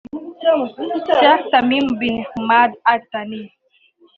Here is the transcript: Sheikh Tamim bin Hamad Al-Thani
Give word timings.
Sheikh 1.17 1.43
Tamim 1.51 1.85
bin 1.99 2.15
Hamad 2.29 2.71
Al-Thani 2.91 3.41